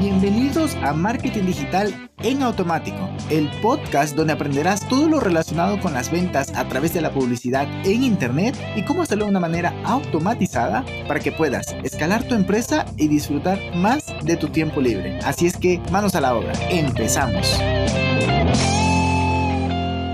Bienvenidos 0.00 0.76
a 0.76 0.94
Marketing 0.94 1.44
Digital 1.44 2.10
en 2.22 2.42
Automático, 2.42 3.10
el 3.28 3.50
podcast 3.60 4.16
donde 4.16 4.32
aprenderás 4.32 4.88
todo 4.88 5.10
lo 5.10 5.20
relacionado 5.20 5.78
con 5.78 5.92
las 5.92 6.10
ventas 6.10 6.54
a 6.56 6.66
través 6.66 6.94
de 6.94 7.02
la 7.02 7.12
publicidad 7.12 7.68
en 7.84 8.02
Internet 8.02 8.56
y 8.76 8.82
cómo 8.86 9.02
hacerlo 9.02 9.26
de 9.26 9.32
una 9.32 9.40
manera 9.40 9.78
automatizada 9.84 10.86
para 11.06 11.20
que 11.20 11.32
puedas 11.32 11.76
escalar 11.84 12.26
tu 12.26 12.34
empresa 12.34 12.86
y 12.96 13.08
disfrutar 13.08 13.58
más 13.76 14.06
de 14.24 14.38
tu 14.38 14.48
tiempo 14.48 14.80
libre. 14.80 15.18
Así 15.18 15.46
es 15.46 15.58
que 15.58 15.82
manos 15.92 16.14
a 16.14 16.22
la 16.22 16.34
obra, 16.34 16.54
empezamos. 16.70 17.60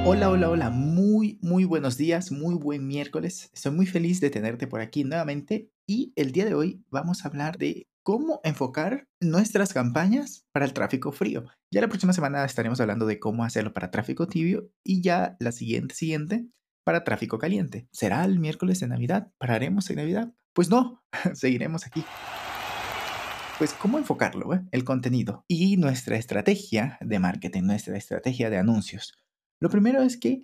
Hola, 0.05 0.31
hola, 0.31 0.51
hola, 0.51 0.71
muy, 0.71 1.39
muy 1.43 1.65
buenos 1.65 1.97
días, 1.97 2.33
muy 2.33 2.57
buen 2.57 2.89
miércoles. 2.89 3.51
Estoy 3.55 3.71
muy 3.71 3.87
feliz 3.87 4.19
de 4.21 4.31
tenerte 4.31 4.67
por 4.67 4.81
aquí 4.81 5.05
nuevamente 5.05 5.71
y 5.87 6.13
el 6.17 6.33
día 6.33 6.45
de 6.45 6.55
hoy 6.55 6.83
vamos 6.91 7.25
a 7.25 7.29
hablar 7.29 7.57
de 7.57 7.87
cómo 8.07 8.41
enfocar 8.45 9.09
nuestras 9.21 9.75
campañas 9.75 10.47
para 10.53 10.65
el 10.65 10.73
tráfico 10.73 11.11
frío. 11.11 11.45
Ya 11.73 11.81
la 11.81 11.89
próxima 11.89 12.13
semana 12.13 12.45
estaremos 12.45 12.81
hablando 12.81 13.05
de 13.05 13.19
cómo 13.19 13.43
hacerlo 13.43 13.75
para 13.75 13.91
tráfico 13.91 14.29
tibio 14.29 14.71
y 14.85 15.03
ya 15.03 15.37
la 15.41 15.51
siguiente, 15.51 15.97
siguiente, 15.97 16.47
para 16.85 17.03
tráfico 17.03 17.39
caliente. 17.39 17.89
¿Será 17.91 18.25
el 18.25 18.39
miércoles 18.39 18.79
de 18.79 18.87
Navidad? 18.87 19.33
¿Pararemos 19.39 19.91
en 19.91 19.97
Navidad? 19.97 20.33
Pues 20.53 20.71
no, 20.71 21.03
seguiremos 21.35 21.85
aquí. 21.85 22.05
Pues 23.59 23.73
cómo 23.73 23.99
enfocarlo, 23.99 24.55
eh? 24.55 24.65
el 24.71 24.85
contenido 24.85 25.45
y 25.49 25.77
nuestra 25.77 26.17
estrategia 26.17 26.99
de 27.01 27.19
marketing, 27.19 27.65
nuestra 27.65 27.97
estrategia 27.97 28.51
de 28.51 28.59
anuncios. 28.59 29.15
Lo 29.61 29.69
primero 29.69 30.03
es 30.03 30.17
que 30.17 30.43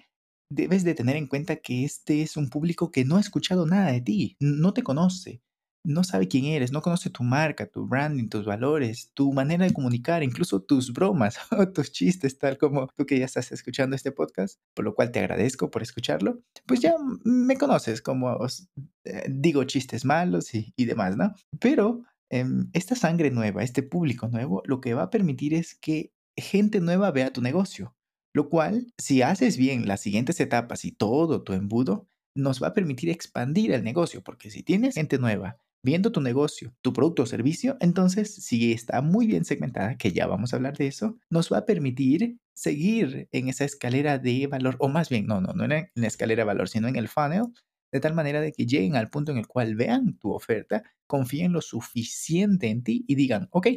debes 0.50 0.82
de 0.82 0.96
tener 0.96 1.14
en 1.14 1.28
cuenta 1.28 1.54
que 1.54 1.84
este 1.84 2.22
es 2.22 2.36
un 2.36 2.50
público 2.50 2.90
que 2.90 3.04
no 3.04 3.18
ha 3.18 3.20
escuchado 3.20 3.66
nada 3.66 3.92
de 3.92 4.00
ti, 4.00 4.36
no 4.40 4.74
te 4.74 4.82
conoce, 4.82 5.42
no 5.84 6.04
sabe 6.04 6.28
quién 6.28 6.44
eres, 6.46 6.72
no 6.72 6.82
conoce 6.82 7.10
tu 7.10 7.22
marca, 7.22 7.66
tu 7.66 7.86
branding, 7.86 8.28
tus 8.28 8.44
valores, 8.44 9.10
tu 9.14 9.32
manera 9.32 9.64
de 9.64 9.72
comunicar, 9.72 10.22
incluso 10.22 10.62
tus 10.62 10.92
bromas 10.92 11.38
o 11.50 11.68
tus 11.68 11.92
chistes, 11.92 12.38
tal 12.38 12.58
como 12.58 12.88
tú 12.96 13.06
que 13.06 13.18
ya 13.18 13.24
estás 13.24 13.52
escuchando 13.52 13.96
este 13.96 14.12
podcast, 14.12 14.60
por 14.74 14.84
lo 14.84 14.94
cual 14.94 15.10
te 15.10 15.18
agradezco 15.18 15.70
por 15.70 15.82
escucharlo, 15.82 16.40
pues 16.66 16.80
ya 16.80 16.94
me 17.24 17.56
conoces 17.56 18.02
como 18.02 18.38
eh, 19.04 19.26
digo 19.28 19.64
chistes 19.64 20.04
malos 20.04 20.54
y, 20.54 20.72
demás, 20.84 21.16
¿no? 21.16 21.34
Pero 21.60 22.02
em, 22.30 22.68
esta 22.72 22.94
sangre 22.94 23.30
nueva, 23.30 23.62
este 23.62 23.82
público 23.82 24.28
nuevo, 24.28 24.62
lo 24.66 24.80
que 24.80 24.94
va 24.94 25.04
a 25.04 25.10
permitir 25.10 25.54
es 25.54 25.74
que 25.74 26.12
gente 26.36 26.80
nueva 26.80 27.10
vea 27.10 27.32
tu 27.32 27.42
negocio, 27.42 27.94
lo 28.34 28.48
cual, 28.48 28.92
si 28.98 29.22
haces 29.22 29.56
bien 29.56 29.86
las 29.86 30.00
siguientes 30.00 30.40
etapas 30.40 30.84
y 30.84 30.92
todo 30.92 31.42
tu 31.42 31.52
embudo, 31.52 32.06
nos 32.34 32.62
va 32.62 32.68
a 32.68 32.72
permitir 32.72 33.10
expandir 33.10 33.72
el 33.72 33.84
negocio, 33.84 34.22
porque 34.22 34.50
si 34.50 34.62
tienes 34.62 34.94
gente 34.94 35.18
nueva 35.18 35.58
viendo 35.82 36.12
tu 36.12 36.20
negocio, 36.20 36.74
tu 36.80 36.92
producto 36.92 37.22
o 37.22 37.26
servicio, 37.26 37.76
entonces 37.80 38.34
si 38.34 38.72
está 38.72 39.02
muy 39.02 39.26
bien 39.26 39.44
segmentada, 39.44 39.96
que 39.96 40.12
ya 40.12 40.26
vamos 40.26 40.52
a 40.52 40.56
hablar 40.56 40.76
de 40.76 40.86
eso, 40.86 41.18
nos 41.30 41.52
va 41.52 41.58
a 41.58 41.66
permitir 41.66 42.38
seguir 42.54 43.28
en 43.32 43.48
esa 43.48 43.64
escalera 43.64 44.18
de 44.18 44.46
valor, 44.46 44.76
o 44.78 44.88
más 44.88 45.08
bien, 45.08 45.26
no, 45.26 45.40
no, 45.40 45.52
no 45.52 45.64
en 45.64 45.88
la 45.94 46.06
escalera 46.06 46.42
de 46.42 46.46
valor, 46.46 46.68
sino 46.68 46.88
en 46.88 46.96
el 46.96 47.08
funnel, 47.08 47.46
de 47.92 48.00
tal 48.00 48.14
manera 48.14 48.40
de 48.40 48.52
que 48.52 48.66
lleguen 48.66 48.96
al 48.96 49.10
punto 49.10 49.32
en 49.32 49.38
el 49.38 49.46
cual 49.46 49.74
vean 49.74 50.18
tu 50.18 50.32
oferta, 50.32 50.82
confíen 51.06 51.52
lo 51.52 51.60
suficiente 51.60 52.68
en 52.68 52.82
ti 52.82 53.04
y 53.06 53.16
digan, 53.16 53.48
ok, 53.50 53.68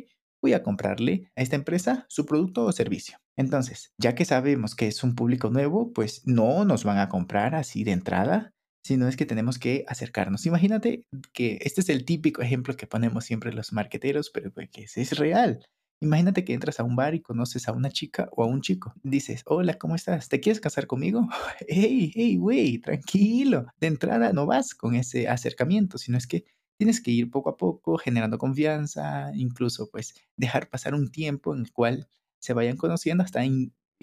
voy 0.42 0.54
a 0.54 0.64
comprarle 0.64 1.32
a 1.36 1.42
esta 1.42 1.56
empresa 1.56 2.06
su 2.08 2.26
producto 2.26 2.66
o 2.66 2.72
servicio. 2.72 3.18
Entonces, 3.36 3.94
ya 3.98 4.16
que 4.16 4.26
sabemos 4.26 4.76
que 4.76 4.88
es 4.88 5.04
un 5.04 5.16
público 5.16 5.50
nuevo, 5.50 5.92
pues 5.92 6.22
no 6.26 6.66
nos 6.66 6.84
van 6.84 7.00
a 7.00 7.10
comprar 7.10 7.56
así 7.56 7.84
de 7.84 7.92
entrada, 7.92 8.54
sino 8.86 9.08
es 9.08 9.18
que 9.18 9.26
tenemos 9.26 9.58
que 9.58 9.84
acercarnos. 9.88 10.46
Imagínate 10.46 11.08
que 11.34 11.58
este 11.62 11.82
es 11.82 11.90
el 11.90 12.06
típico 12.06 12.44
ejemplo 12.44 12.78
que 12.78 12.86
ponemos 12.86 13.26
siempre 13.26 13.52
los 13.52 13.74
marqueteros, 13.74 14.30
pero 14.30 14.52
pues, 14.52 14.70
que 14.70 14.84
es 14.84 15.18
real. 15.18 15.66
Imagínate 16.02 16.46
que 16.46 16.54
entras 16.54 16.80
a 16.80 16.84
un 16.84 16.96
bar 16.96 17.16
y 17.16 17.22
conoces 17.22 17.68
a 17.68 17.72
una 17.72 17.90
chica 17.90 18.30
o 18.32 18.44
a 18.44 18.46
un 18.46 18.62
chico. 18.62 18.94
Dices, 19.02 19.42
hola, 19.48 19.80
¿cómo 19.80 19.96
estás? 19.96 20.30
¿Te 20.30 20.40
quieres 20.40 20.62
casar 20.62 20.86
conmigo? 20.86 21.28
hey, 21.68 22.12
hey, 22.14 22.38
güey, 22.38 22.78
tranquilo. 22.78 23.66
De 23.80 23.88
entrada 23.88 24.34
no 24.34 24.46
vas 24.46 24.76
con 24.76 24.94
ese 24.94 25.28
acercamiento, 25.30 25.98
sino 25.98 26.20
es 26.20 26.28
que 26.28 26.46
tienes 26.78 27.02
que 27.02 27.10
ir 27.10 27.32
poco 27.32 27.50
a 27.50 27.58
poco 27.58 27.98
generando 27.98 28.38
confianza, 28.38 29.32
incluso 29.34 29.90
pues 29.90 30.14
dejar 30.38 30.70
pasar 30.70 30.94
un 30.94 31.10
tiempo 31.10 31.56
en 31.56 31.62
el 31.62 31.72
cual 31.72 32.08
se 32.38 32.54
vayan 32.54 32.78
conociendo 32.78 33.24
hasta 33.24 33.42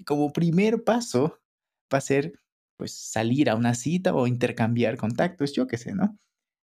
como 0.05 0.33
primer 0.33 0.83
paso 0.83 1.39
va 1.93 1.99
a 1.99 2.01
ser 2.01 2.33
pues 2.83 2.91
salir 2.95 3.49
a 3.49 3.55
una 3.55 3.75
cita 3.75 4.13
o 4.13 4.27
intercambiar 4.27 4.97
contactos, 4.97 5.53
yo 5.53 5.67
qué 5.67 5.77
sé, 5.77 5.95
¿no? 5.95 6.19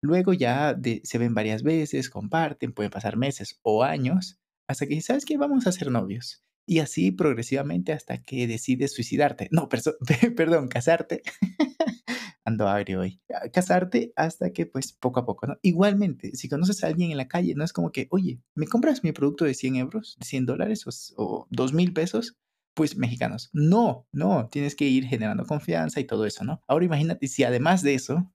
Luego 0.02 0.34
ya 0.34 0.78
se 1.04 1.16
ven 1.16 1.32
varias 1.32 1.62
veces, 1.62 2.10
comparten, 2.10 2.74
pueden 2.74 2.90
pasar 2.90 3.16
meses 3.16 3.58
o 3.62 3.82
años, 3.82 4.38
hasta 4.68 4.86
que, 4.86 5.00
¿sabes 5.00 5.24
qué? 5.24 5.38
Vamos 5.38 5.66
a 5.66 5.72
ser 5.72 5.90
novios. 5.90 6.44
Y 6.66 6.80
así 6.80 7.12
progresivamente 7.12 7.94
hasta 7.94 8.22
que 8.22 8.46
decides 8.46 8.92
suicidarte. 8.92 9.48
No, 9.52 9.70
perdón, 10.36 10.68
casarte. 10.68 11.22
Ando 12.44 12.68
agrio 12.68 13.00
hoy. 13.00 13.22
Casarte 13.50 14.12
hasta 14.14 14.52
que, 14.52 14.66
pues, 14.66 14.92
poco 14.92 15.20
a 15.20 15.24
poco, 15.24 15.46
¿no? 15.46 15.56
Igualmente, 15.62 16.36
si 16.36 16.50
conoces 16.50 16.84
a 16.84 16.88
alguien 16.88 17.10
en 17.10 17.16
la 17.16 17.28
calle, 17.28 17.54
no 17.54 17.64
es 17.64 17.72
como 17.72 17.90
que, 17.90 18.08
oye, 18.10 18.42
¿me 18.54 18.66
compras 18.66 19.02
mi 19.02 19.12
producto 19.12 19.46
de 19.46 19.54
100 19.54 19.76
euros, 19.76 20.18
100 20.20 20.44
dólares 20.44 20.86
o, 20.86 20.90
o 21.16 21.46
2 21.48 21.72
mil 21.72 21.94
pesos? 21.94 22.36
Pues 22.74 22.96
mexicanos. 22.96 23.50
No, 23.52 24.06
no, 24.12 24.48
tienes 24.50 24.74
que 24.74 24.86
ir 24.86 25.06
generando 25.06 25.44
confianza 25.44 26.00
y 26.00 26.04
todo 26.04 26.26
eso, 26.26 26.44
¿no? 26.44 26.60
Ahora 26.66 26.84
imagínate 26.84 27.28
si 27.28 27.44
además 27.44 27.82
de 27.82 27.94
eso, 27.94 28.32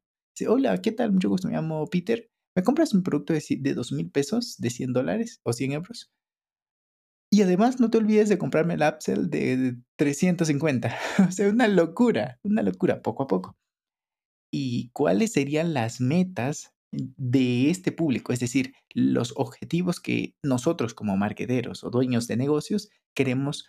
hola, 0.47 0.81
¿qué 0.81 0.91
tal? 0.91 1.11
Mucho 1.11 1.29
gusto, 1.29 1.47
me 1.47 1.55
llamo 1.55 1.87
Peter. 1.87 2.29
¿Me 2.55 2.63
compras 2.63 2.93
un 2.93 3.03
producto 3.03 3.33
de, 3.33 3.43
de 3.59 3.73
2 3.73 3.91
mil 3.91 4.09
pesos, 4.11 4.57
de 4.57 4.69
100 4.69 4.93
dólares 4.93 5.39
o 5.43 5.53
100 5.53 5.71
euros? 5.73 6.11
Y 7.31 7.41
además 7.41 7.79
no 7.79 7.89
te 7.89 7.97
olvides 7.97 8.29
de 8.29 8.37
comprarme 8.37 8.75
el 8.75 8.83
Upsell 8.83 9.29
de 9.29 9.77
350. 9.97 10.95
o 11.27 11.31
sea, 11.31 11.49
una 11.49 11.67
locura, 11.67 12.39
una 12.43 12.61
locura, 12.61 13.01
poco 13.01 13.23
a 13.23 13.27
poco. 13.27 13.57
¿Y 14.51 14.89
cuáles 14.91 15.33
serían 15.33 15.73
las 15.73 15.99
metas 15.99 16.73
de 16.91 17.69
este 17.69 17.91
público? 17.91 18.31
Es 18.31 18.39
decir, 18.39 18.73
los 18.93 19.33
objetivos 19.35 19.99
que 19.99 20.35
nosotros 20.41 20.93
como 20.93 21.17
marqueteros 21.17 21.83
o 21.83 21.89
dueños 21.89 22.27
de 22.27 22.37
negocios 22.37 22.89
queremos 23.13 23.67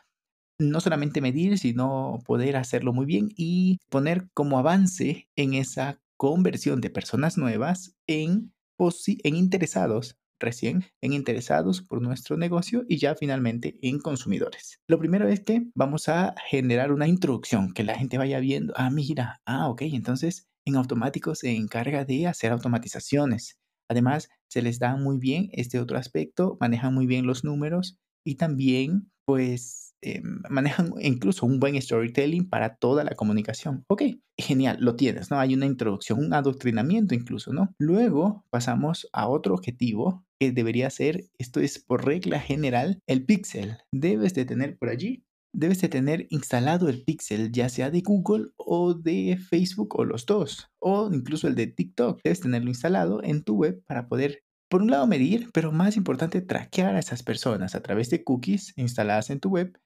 no 0.58 0.80
solamente 0.80 1.20
medir, 1.20 1.58
sino 1.58 2.19
poder 2.24 2.56
hacerlo 2.56 2.92
muy 2.92 3.06
bien 3.06 3.28
y 3.36 3.78
poner 3.91 4.28
como 4.34 4.58
avance 4.58 5.28
en 5.36 5.54
esa 5.54 6.00
conversión 6.16 6.80
de 6.80 6.91
personas 6.91 7.38
nuevas 7.38 7.94
en, 8.06 8.52
en 8.78 9.36
interesados 9.36 10.16
recién 10.41 10.84
en 11.00 11.12
interesados 11.12 11.82
por 11.82 12.00
nuestro 12.00 12.36
negocio 12.36 12.84
y 12.88 12.98
ya 12.98 13.14
finalmente 13.14 13.78
en 13.82 13.98
consumidores. 13.98 14.80
Lo 14.86 14.98
primero 14.98 15.28
es 15.28 15.41
que 15.41 15.66
vamos 15.74 16.08
a 16.08 16.34
generar 16.48 16.92
una 16.92 17.08
introducción, 17.08 17.72
que 17.72 17.84
la 17.84 17.96
gente 17.96 18.19
vaya 18.19 18.40
viendo, 18.40 18.72
ah, 18.76 18.90
mira, 18.90 19.40
ah, 19.46 19.69
ok, 19.69 19.82
entonces 19.82 20.46
en 20.64 20.76
automático 20.76 21.34
se 21.34 21.54
encarga 21.54 22.04
de 22.04 22.26
hacer 22.26 22.52
automatizaciones. 22.52 23.58
Además, 23.88 24.28
se 24.48 24.62
les 24.62 24.78
da 24.78 24.96
muy 24.96 25.19
bien 25.19 25.48
este 25.52 25.80
otro 25.80 25.98
aspecto, 25.98 26.56
manejan 26.60 26.94
muy 26.94 27.06
bien 27.06 27.26
los 27.26 27.42
números 27.42 27.98
y 28.25 28.34
también, 28.34 29.10
pues, 29.25 29.88
eh, 30.03 30.20
manejan 30.48 30.92
incluso 31.00 31.47
un 31.47 31.60
buen 31.60 31.81
storytelling 31.81 32.48
para 32.48 32.76
toda 32.76 33.04
la 33.04 33.14
comunicación. 33.14 33.84
Ok, 33.88 34.03
genial, 34.36 34.78
lo 34.81 34.97
tienes, 34.97 35.31
¿no? 35.31 35.38
Hay 35.38 35.54
una 35.54 35.66
introducción, 35.66 36.19
un 36.19 36.34
adoctrinamiento 36.34 37.14
incluso, 37.14 37.53
¿no? 37.53 37.75
Luego 37.78 38.44
pasamos 38.50 39.08
a 39.12 39.28
otro 39.28 39.54
objetivo 39.54 40.25
que 40.41 40.53
debería 40.53 40.91
ser, 40.91 41.25
esto 41.38 41.60
es 41.60 41.78
por 41.78 42.04
regla 42.04 42.41
general, 42.41 43.00
el 43.06 43.25
pixel. 43.25 43.78
Debes 43.92 44.34
de 44.34 44.44
tener 44.44 44.76
por 44.78 44.88
allí 44.88 45.25
debes 45.53 45.81
de 45.81 45.88
tener 45.88 46.26
instalado 46.31 46.88
el 46.88 47.04
pixel, 47.04 47.50
ya 47.50 47.69
sea 47.69 47.91
de 47.91 48.03
Google 48.03 48.50
o 48.56 48.94
de 48.94 49.38
Facebook 49.38 49.98
o 49.98 50.04
los 50.04 50.26
dos, 50.26 50.69
o 50.78 51.10
incluso 51.12 51.48
el 51.48 51.54
de 51.54 51.66
TikTok. 51.66 52.20
Debes 52.22 52.41
tenerlo 52.41 52.69
instalado 52.69 53.22
en 53.25 53.42
tu 53.42 53.56
web 53.56 53.82
para 53.87 54.08
poder 54.08 54.44
por 54.69 54.82
un 54.82 54.91
lado 54.91 55.06
medir, 55.06 55.48
pero 55.53 55.72
más 55.72 55.97
importante, 55.97 56.42
traquear 56.42 56.94
a 56.94 56.98
esas 56.98 57.22
personas 57.22 57.75
a 57.75 57.81
través 57.81 58.11
de 58.11 58.22
cookies 58.22 58.75
instaladas 58.76 59.31
en 59.31 59.40
tu 59.40 59.49
web 59.49 59.78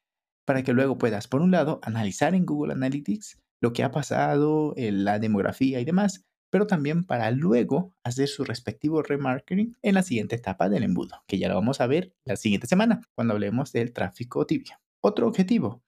para 0.47 0.63
que 0.63 0.73
luego 0.73 0.99
puedas, 0.99 1.29
por 1.29 1.41
un 1.41 1.51
lado, 1.51 1.81
analizar 1.83 2.35
en 2.35 2.47
Google 2.47 2.73
Analytics 2.73 3.39
lo 3.61 3.73
que 3.73 3.85
ha 3.85 3.91
pasado, 3.91 4.75
la 4.77 5.19
demografía 5.19 5.81
y 5.81 5.85
demás, 5.85 6.25
pero 6.51 6.67
también 6.67 7.05
para 7.05 7.31
luego 7.31 7.95
hacer 8.05 8.29
su 8.29 8.45
respectivo 8.45 9.03
remarketing 9.03 9.77
en 9.83 9.95
la 9.95 10.03
siguiente 10.03 10.37
etapa 10.37 10.69
del 10.69 10.83
embudo, 10.83 11.23
que 11.27 11.39
ya 11.39 11.49
lo 11.49 11.55
vamos 11.55 11.81
a 11.81 11.87
ver 11.87 12.13
la 12.27 12.37
siguiente 12.37 12.67
semana, 12.67 13.01
cuando 13.15 13.35
hablemos 13.35 13.73
del 13.73 13.93
tráfico 13.93 14.47
tibio. 14.47 14.77
Otro 15.01 15.27
objetivo, 15.27 15.83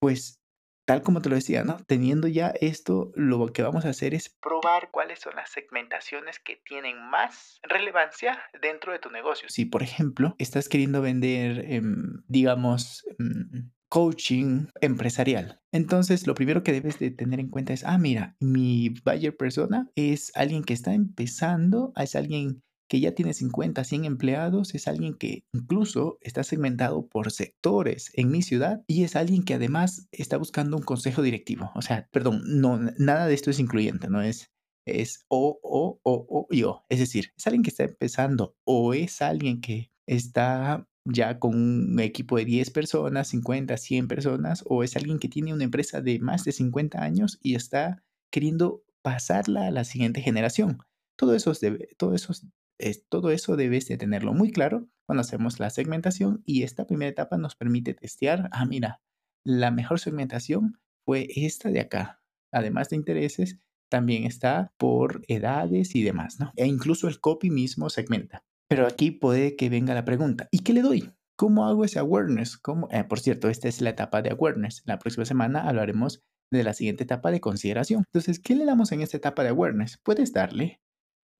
pues 0.00 0.40
tal 0.86 1.02
como 1.02 1.22
te 1.22 1.28
lo 1.28 1.36
decía, 1.36 1.62
¿no? 1.62 1.76
Teniendo 1.86 2.26
ya 2.26 2.48
esto, 2.60 3.12
lo 3.14 3.46
que 3.52 3.62
vamos 3.62 3.84
a 3.84 3.90
hacer 3.90 4.12
es 4.12 4.28
probar 4.28 4.90
cuáles 4.90 5.20
son 5.20 5.36
las 5.36 5.50
segmentaciones 5.50 6.40
que 6.40 6.56
tienen 6.56 7.00
más 7.08 7.60
relevancia 7.62 8.42
dentro 8.60 8.92
de 8.92 8.98
tu 8.98 9.10
negocio. 9.10 9.48
Si, 9.48 9.66
por 9.66 9.84
ejemplo, 9.84 10.34
estás 10.38 10.68
queriendo 10.68 11.00
vender, 11.00 11.64
em, 11.70 12.24
digamos, 12.26 13.04
em, 13.20 13.70
coaching 13.90 14.68
empresarial. 14.80 15.60
Entonces, 15.72 16.26
lo 16.26 16.34
primero 16.34 16.62
que 16.62 16.72
debes 16.72 16.98
de 16.98 17.10
tener 17.10 17.40
en 17.40 17.48
cuenta 17.48 17.74
es, 17.74 17.84
ah, 17.84 17.98
mira, 17.98 18.36
mi 18.40 18.94
buyer 19.04 19.36
persona 19.36 19.90
es 19.96 20.32
alguien 20.34 20.64
que 20.64 20.72
está 20.72 20.94
empezando, 20.94 21.92
es 21.96 22.16
alguien 22.16 22.62
que 22.88 23.00
ya 23.00 23.12
tiene 23.12 23.34
50, 23.34 23.84
100 23.84 24.04
empleados, 24.04 24.74
es 24.74 24.88
alguien 24.88 25.14
que 25.14 25.44
incluso 25.52 26.18
está 26.22 26.42
segmentado 26.42 27.06
por 27.06 27.30
sectores 27.30 28.10
en 28.14 28.30
mi 28.30 28.42
ciudad 28.42 28.82
y 28.88 29.04
es 29.04 29.14
alguien 29.14 29.44
que 29.44 29.54
además 29.54 30.08
está 30.10 30.38
buscando 30.38 30.76
un 30.76 30.82
consejo 30.82 31.22
directivo. 31.22 31.70
O 31.74 31.82
sea, 31.82 32.08
perdón, 32.10 32.42
no, 32.46 32.80
nada 32.98 33.26
de 33.26 33.34
esto 33.34 33.50
es 33.50 33.60
incluyente, 33.60 34.08
no 34.08 34.22
es 34.22 34.50
es 34.86 35.24
o, 35.28 35.60
o, 35.62 36.00
o, 36.02 36.26
o 36.28 36.46
y 36.50 36.62
o. 36.64 36.84
Es 36.88 36.98
decir, 36.98 37.32
es 37.36 37.46
alguien 37.46 37.62
que 37.62 37.70
está 37.70 37.84
empezando 37.84 38.56
o 38.64 38.94
es 38.94 39.22
alguien 39.22 39.60
que 39.60 39.92
está 40.06 40.88
ya 41.04 41.38
con 41.38 41.54
un 41.54 42.00
equipo 42.00 42.36
de 42.36 42.44
10 42.44 42.70
personas, 42.70 43.28
50, 43.28 43.76
100 43.76 44.08
personas, 44.08 44.64
o 44.66 44.82
es 44.84 44.96
alguien 44.96 45.18
que 45.18 45.28
tiene 45.28 45.54
una 45.54 45.64
empresa 45.64 46.00
de 46.00 46.18
más 46.18 46.44
de 46.44 46.52
50 46.52 47.02
años 47.02 47.38
y 47.42 47.54
está 47.54 48.02
queriendo 48.30 48.84
pasarla 49.02 49.66
a 49.66 49.70
la 49.70 49.84
siguiente 49.84 50.20
generación. 50.20 50.78
Todo 51.16 51.34
eso, 51.34 51.52
debe, 51.60 51.88
todo 51.96 52.14
eso, 52.14 52.32
es, 52.78 53.06
todo 53.08 53.30
eso 53.30 53.56
debes 53.56 53.88
de 53.88 53.96
tenerlo 53.96 54.34
muy 54.34 54.52
claro 54.52 54.88
cuando 55.06 55.22
hacemos 55.22 55.58
la 55.58 55.70
segmentación 55.70 56.42
y 56.46 56.62
esta 56.62 56.86
primera 56.86 57.10
etapa 57.10 57.36
nos 57.36 57.56
permite 57.56 57.94
testear, 57.94 58.48
ah, 58.52 58.64
mira, 58.64 59.00
la 59.44 59.70
mejor 59.70 60.00
segmentación 60.00 60.78
fue 61.04 61.28
esta 61.34 61.70
de 61.70 61.80
acá. 61.80 62.22
Además 62.52 62.90
de 62.90 62.96
intereses, 62.96 63.58
también 63.88 64.24
está 64.24 64.72
por 64.76 65.22
edades 65.28 65.94
y 65.94 66.02
demás, 66.02 66.38
¿no? 66.38 66.52
E 66.56 66.66
incluso 66.66 67.08
el 67.08 67.20
copy 67.20 67.50
mismo 67.50 67.90
segmenta. 67.90 68.44
Pero 68.70 68.86
aquí 68.86 69.10
puede 69.10 69.56
que 69.56 69.68
venga 69.68 69.94
la 69.94 70.04
pregunta, 70.04 70.46
¿y 70.52 70.60
qué 70.60 70.72
le 70.72 70.82
doy? 70.82 71.12
¿Cómo 71.36 71.66
hago 71.66 71.84
ese 71.84 71.98
awareness? 71.98 72.56
¿Cómo? 72.56 72.88
Eh, 72.92 73.02
por 73.02 73.18
cierto, 73.18 73.48
esta 73.48 73.66
es 73.66 73.80
la 73.80 73.90
etapa 73.90 74.22
de 74.22 74.30
awareness. 74.30 74.82
La 74.86 75.00
próxima 75.00 75.24
semana 75.24 75.68
hablaremos 75.68 76.22
de 76.52 76.62
la 76.62 76.72
siguiente 76.72 77.02
etapa 77.02 77.32
de 77.32 77.40
consideración. 77.40 78.04
Entonces, 78.06 78.38
¿qué 78.38 78.54
le 78.54 78.64
damos 78.64 78.92
en 78.92 79.00
esta 79.00 79.16
etapa 79.16 79.42
de 79.42 79.48
awareness? 79.48 79.98
Puedes 80.04 80.32
darle 80.32 80.80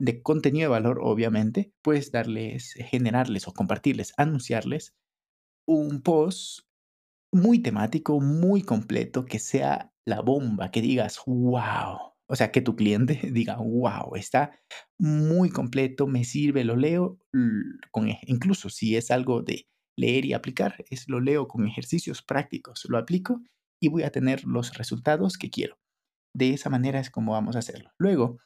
de 0.00 0.22
contenido 0.22 0.64
de 0.64 0.80
valor, 0.80 0.98
obviamente, 1.02 1.72
puedes 1.82 2.10
darles, 2.10 2.74
generarles 2.74 3.46
o 3.46 3.52
compartirles, 3.52 4.12
anunciarles 4.16 4.96
un 5.68 6.02
post 6.02 6.62
muy 7.32 7.60
temático, 7.60 8.20
muy 8.20 8.62
completo, 8.62 9.24
que 9.24 9.38
sea 9.38 9.92
la 10.04 10.20
bomba, 10.20 10.72
que 10.72 10.80
digas, 10.80 11.20
wow, 11.26 12.09
o 12.30 12.36
sea, 12.36 12.52
que 12.52 12.62
tu 12.62 12.76
cliente 12.76 13.20
diga, 13.32 13.56
wow, 13.56 14.14
está 14.14 14.52
muy 14.98 15.50
completo, 15.50 16.06
me 16.06 16.24
sirve, 16.24 16.64
lo 16.64 16.76
leo, 16.76 17.18
con, 17.90 18.08
e-, 18.08 18.20
incluso 18.26 18.70
si 18.70 18.96
es 18.96 19.10
algo 19.10 19.42
de 19.42 19.66
leer 19.98 20.24
y 20.24 20.32
aplicar, 20.32 20.84
es 20.90 21.08
lo 21.08 21.20
leo 21.20 21.48
con 21.48 21.66
ejercicios 21.66 22.22
prácticos, 22.22 22.86
lo 22.88 22.98
aplico 22.98 23.42
y 23.82 23.88
voy 23.88 24.04
a 24.04 24.12
tener 24.12 24.44
los 24.44 24.78
resultados 24.78 25.36
que 25.36 25.50
quiero. 25.50 25.78
De 26.32 26.50
esa 26.50 26.70
manera 26.70 27.00
es 27.00 27.10
como 27.10 27.32
vamos 27.32 27.56
a 27.56 27.58
hacerlo. 27.58 27.90
Luego, 27.98 28.38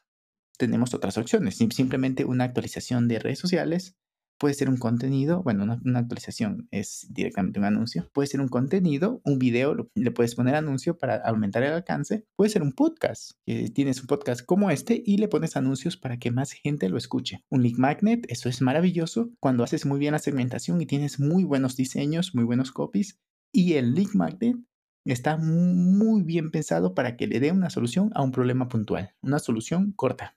tenemos 0.59 0.95
otras 0.95 1.19
opciones, 1.19 1.57
simplemente 1.57 2.25
una 2.25 2.45
actualización 2.45 3.07
de 3.07 3.19
redes 3.19 3.39
sociales, 3.39 3.97
Puede 4.39 4.55
ser 4.55 4.69
un 4.69 4.77
contenido, 4.77 5.43
bueno, 5.43 5.63
una, 5.63 5.99
actualización 5.99 6.69
es 6.71 7.07
directamente 7.11 7.59
un 7.61 7.65
anuncio. 7.65 8.11
Puede 8.13 8.27
ser 8.27 8.41
un 8.41 8.49
contenido, 8.49 9.21
un 9.25 9.39
video, 9.39 9.89
le 9.95 10.11
puedes 10.11 10.35
poner 10.35 10.55
anuncio 10.57 10.99
para 10.99 11.17
aumentar 11.17 11.63
el 11.63 11.73
alcance. 11.73 12.25
Puede 12.37 12.51
ser 12.51 12.63
un 12.63 12.73
podcast, 12.73 13.33
tienes 13.75 14.01
un 14.01 14.07
podcast 14.07 14.45
como 14.45 14.71
este 14.71 15.03
y 15.05 15.19
le 15.19 15.29
pones 15.29 15.57
anuncios 15.57 15.97
para 15.97 16.19
que 16.19 16.31
más 16.31 16.53
gente 16.53 16.89
lo 16.89 16.99
escuche. 16.99 17.45
Un 17.49 17.63
link 17.63 17.79
magnet, 17.79 18.27
eso 18.29 18.49
es 18.49 18.61
maravilloso 18.61 19.31
cuando 19.41 19.63
haces 19.63 19.87
muy 19.87 19.99
bien 19.99 20.13
la 20.13 20.19
segmentación 20.19 20.81
y 20.81 20.87
tienes 20.87 21.21
muy 21.21 21.45
buenos 21.45 21.77
diseños, 21.77 22.35
muy 22.35 22.45
buenos 22.45 22.73
copies. 22.73 23.21
Y 23.53 23.75
el 23.75 23.95
link 23.95 24.15
magnet 24.15 24.57
está 25.05 25.37
muy 25.37 26.23
bien 26.23 26.51
pensado 26.51 26.95
para 26.95 27.17
que 27.17 27.29
le 27.29 27.39
dé 27.39 27.53
una 27.53 27.71
solución 27.71 28.11
a 28.15 28.23
un 28.23 28.33
problema 28.33 28.69
puntual, 28.69 29.15
una 29.23 29.39
solución 29.39 29.93
corta 29.93 30.37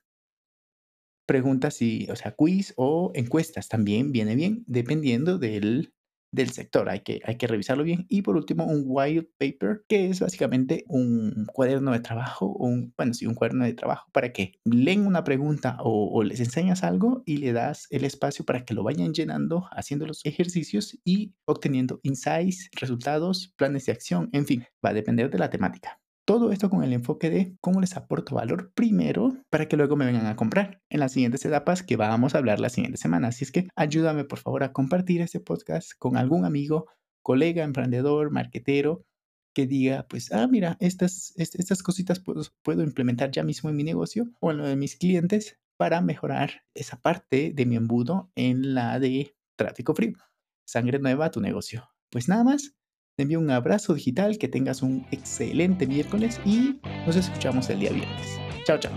preguntas 1.28 1.82
y, 1.82 2.08
o 2.10 2.16
sea, 2.16 2.32
quiz 2.32 2.72
o 2.76 3.12
encuestas 3.14 3.68
también 3.68 4.12
viene 4.12 4.34
bien, 4.34 4.64
dependiendo 4.66 5.38
del, 5.38 5.92
del 6.32 6.50
sector. 6.50 6.88
Hay 6.88 7.00
que, 7.00 7.20
hay 7.24 7.36
que 7.36 7.46
revisarlo 7.46 7.84
bien. 7.84 8.06
Y 8.08 8.22
por 8.22 8.36
último, 8.36 8.64
un 8.64 8.84
white 8.86 9.30
paper, 9.38 9.84
que 9.88 10.08
es 10.08 10.20
básicamente 10.20 10.84
un 10.88 11.46
cuaderno 11.52 11.92
de 11.92 12.00
trabajo, 12.00 12.46
un, 12.46 12.94
bueno, 12.96 13.12
sí, 13.12 13.26
un 13.26 13.34
cuaderno 13.34 13.66
de 13.66 13.74
trabajo 13.74 14.08
para 14.12 14.32
que 14.32 14.54
leen 14.64 15.06
una 15.06 15.22
pregunta 15.22 15.76
o, 15.80 16.10
o, 16.12 16.24
les 16.24 16.40
enseñas 16.40 16.82
algo 16.82 17.22
y 17.26 17.36
le 17.36 17.52
das 17.52 17.86
el 17.90 18.04
espacio 18.04 18.44
para 18.46 18.64
que 18.64 18.74
lo 18.74 18.82
vayan 18.82 19.12
llenando, 19.12 19.68
haciendo 19.72 20.06
los 20.06 20.24
ejercicios 20.24 20.98
y 21.04 21.34
obteniendo 21.44 22.00
insights, 22.02 22.70
resultados, 22.72 23.52
planes 23.56 23.84
de 23.86 23.92
acción, 23.92 24.30
en 24.32 24.46
fin, 24.46 24.64
va 24.84 24.90
a 24.90 24.94
depender 24.94 25.30
de 25.30 25.38
la 25.38 25.50
temática. 25.50 25.97
Todo 26.28 26.52
esto 26.52 26.68
con 26.68 26.84
el 26.84 26.92
enfoque 26.92 27.30
de 27.30 27.56
cómo 27.62 27.80
les 27.80 27.96
aporto 27.96 28.34
valor 28.34 28.70
primero 28.74 29.34
para 29.48 29.66
que 29.66 29.78
luego 29.78 29.96
me 29.96 30.04
vengan 30.04 30.26
a 30.26 30.36
comprar 30.36 30.82
en 30.90 31.00
las 31.00 31.12
siguientes 31.12 31.42
etapas 31.46 31.82
que 31.82 31.96
vamos 31.96 32.34
a 32.34 32.38
hablar 32.38 32.60
la 32.60 32.68
siguiente 32.68 32.98
semana. 32.98 33.28
Así 33.28 33.44
es 33.44 33.50
que 33.50 33.68
ayúdame 33.74 34.24
por 34.24 34.38
favor 34.38 34.62
a 34.62 34.74
compartir 34.74 35.22
este 35.22 35.40
podcast 35.40 35.92
con 35.98 36.18
algún 36.18 36.44
amigo, 36.44 36.84
colega, 37.22 37.64
emprendedor, 37.64 38.30
marquetero 38.30 39.06
que 39.54 39.66
diga, 39.66 40.06
pues, 40.06 40.30
ah, 40.30 40.46
mira, 40.46 40.76
estas, 40.80 41.32
estas 41.38 41.82
cositas 41.82 42.20
puedo, 42.20 42.42
puedo 42.62 42.82
implementar 42.82 43.30
ya 43.30 43.42
mismo 43.42 43.70
en 43.70 43.76
mi 43.76 43.84
negocio 43.84 44.28
o 44.38 44.50
en 44.50 44.58
lo 44.58 44.66
de 44.66 44.76
mis 44.76 44.96
clientes 44.96 45.58
para 45.78 46.02
mejorar 46.02 46.60
esa 46.74 47.00
parte 47.00 47.54
de 47.54 47.64
mi 47.64 47.76
embudo 47.76 48.30
en 48.34 48.74
la 48.74 49.00
de 49.00 49.34
tráfico 49.56 49.94
frío. 49.94 50.18
Sangre 50.66 50.98
nueva 50.98 51.24
a 51.24 51.30
tu 51.30 51.40
negocio. 51.40 51.88
Pues 52.10 52.28
nada 52.28 52.44
más, 52.44 52.77
te 53.18 53.22
envío 53.22 53.40
un 53.40 53.50
abrazo 53.50 53.94
digital, 53.94 54.38
que 54.38 54.46
tengas 54.46 54.80
un 54.80 55.04
excelente 55.10 55.88
miércoles 55.88 56.40
y 56.44 56.78
nos 57.04 57.16
escuchamos 57.16 57.68
el 57.68 57.80
día 57.80 57.90
viernes. 57.90 58.38
Chao, 58.64 58.78
chao. 58.78 58.92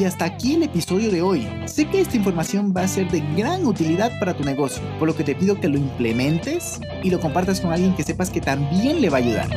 Y 0.00 0.04
hasta 0.04 0.24
aquí 0.24 0.54
el 0.54 0.62
episodio 0.62 1.10
de 1.10 1.20
hoy. 1.20 1.46
Sé 1.66 1.84
que 1.84 2.00
esta 2.00 2.16
información 2.16 2.72
va 2.74 2.84
a 2.84 2.88
ser 2.88 3.10
de 3.10 3.20
gran 3.36 3.66
utilidad 3.66 4.18
para 4.18 4.34
tu 4.34 4.44
negocio, 4.44 4.82
por 4.98 5.08
lo 5.08 5.14
que 5.14 5.24
te 5.24 5.34
pido 5.34 5.60
que 5.60 5.68
lo 5.68 5.76
implementes 5.76 6.80
y 7.02 7.10
lo 7.10 7.20
compartas 7.20 7.60
con 7.60 7.70
alguien 7.70 7.94
que 7.94 8.02
sepas 8.02 8.30
que 8.30 8.40
también 8.40 9.02
le 9.02 9.10
va 9.10 9.18
a 9.18 9.20
ayudar. 9.20 9.48